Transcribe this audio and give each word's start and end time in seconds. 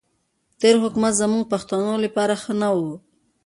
تېر 0.61 0.75
حکومت 0.83 1.13
زموږ 1.21 1.43
پښتنو 1.53 1.93
لپاره 2.05 2.33
ښه 2.41 2.53
نه 2.61 2.69
وو. 2.77 2.91